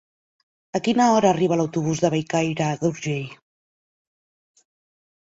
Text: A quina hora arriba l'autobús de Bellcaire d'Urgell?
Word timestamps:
A 0.77 0.79
quina 0.85 1.05
hora 1.17 1.27
arriba 1.33 1.57
l'autobús 1.59 2.01
de 2.05 2.09
Bellcaire 2.15 2.69
d'Urgell? 2.79 3.27